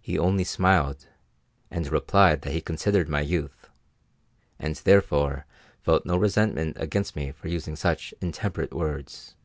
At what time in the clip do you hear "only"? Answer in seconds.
0.18-0.42